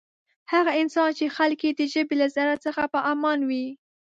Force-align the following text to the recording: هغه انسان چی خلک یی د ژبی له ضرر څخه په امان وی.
هغه 0.53 0.71
انسان 0.81 1.09
چی 1.17 1.25
خلک 1.37 1.59
یی 1.65 1.71
د 1.75 1.81
ژبی 1.93 2.15
له 2.21 2.27
ضرر 2.35 2.57
څخه 2.65 2.83
په 2.93 2.99
امان 3.11 3.39
وی. 3.49 3.65